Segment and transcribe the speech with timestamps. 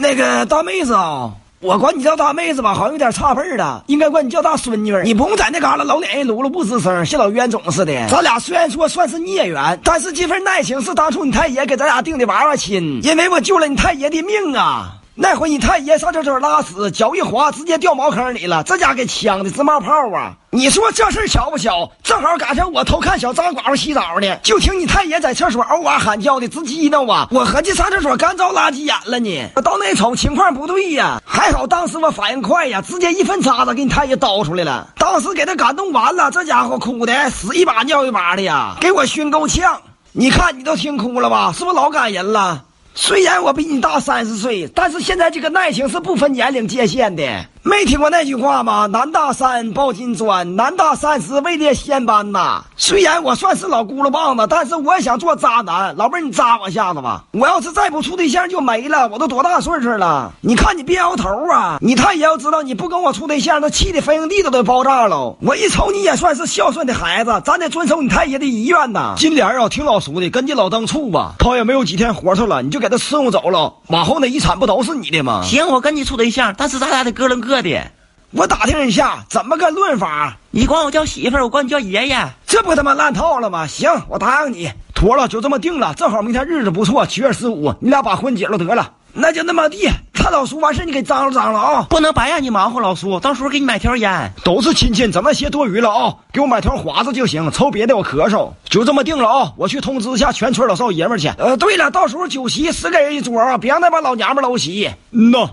[0.00, 4.96] 那个大妹子啊，我管你叫大妹子吧，好像有点差辈儿的，应该管你叫大孙女。
[5.02, 8.06] 你不用在那旮旯老脸一撸撸不吱声，像老冤种似的。
[8.08, 14.97] 咱俩虽然说算是孽缘，但是这份爱情是当初你太爷给咱俩定的娃娃亲，因为我救了你太爷的命啊。
[15.20, 18.62] 那回你太爷上厕所拉屎，脚一滑，直接掉茅坑里了。
[18.62, 20.32] 这家给呛的直冒泡啊！
[20.50, 21.90] 你说这事巧不巧？
[22.04, 27.26] 正好赶上我偷看小张寡妇洗澡呢，就听你太爷在厕所嗷哇喊叫的，直激闹啊！
[27.32, 29.50] 我合计上厕所干着垃圾眼了呢。
[29.56, 31.20] 我到那瞅，情况不对呀。
[31.26, 34.86] 还好当时我反应快呀，直接一分叉子给你太爷倒出来了。
[34.98, 39.80] 当时给他感动完了，这家伙哭的屎一把尿一把的呀，给我熏够呛。
[40.12, 41.52] 你看你都听哭了吧？
[41.52, 42.66] 是不是老感人了？
[43.00, 47.22] 虽然我比你大三十岁，但是现在这个爱情是不分年龄界限的。
[47.62, 48.86] 没听过那句话吗？
[48.86, 52.64] 男大三抱金砖，男大三十位列仙班呐。
[52.76, 55.94] 虽然我算是老轱辘棒子，但是我也想做渣男。
[55.96, 57.24] 老妹儿，你扎我一下子吧。
[57.32, 59.08] 我要是再不处对象就没了。
[59.08, 60.32] 我都多大岁数了？
[60.40, 61.78] 你看你别摇头啊！
[61.80, 65.36] 你太爷要知道你不跟我处对象，那气的坟营地都得爆炸了。
[65.40, 69.14] 我一瞅你也算是孝顺的孩子，咱得遵守你太爷的遗愿呐。
[69.16, 71.34] 金莲啊，挺老熟的，跟你老登处吧。
[71.38, 73.74] 他也没有几天活头了，你就给他伺候走了。
[73.88, 75.42] 往后那遗产不都是你的吗？
[75.44, 77.80] 行，我跟你处对象，但是咱俩得各论各的。
[78.30, 80.36] 我打听一下，怎么个论法？
[80.50, 83.66] 你管我叫媳妇儿，我管你叫爷爷，这不他妈烂套了吗？
[83.66, 85.94] 行，我答应你，妥了，就这么定了。
[85.94, 88.92] 正好明天日子不错，七月十五，你俩把婚结了得了。
[89.12, 89.88] 那就那么地。
[90.12, 92.80] 看老叔，完事你给张罗张罗啊，不能白让你忙活。
[92.80, 94.32] 老叔，到时候给你买条烟。
[94.44, 98.50] 都是亲戚，整那些多余了啊，给我买条华子就行，抽别的我咳嗽。
[98.68, 101.28] 就这么定了啊，我去通知一下全村老少爷们去。
[101.38, 104.90] 呃，对了，到时候酒席十个人一桌啊，别让那帮老娘们搂席。
[105.12, 105.50] 嗯呐。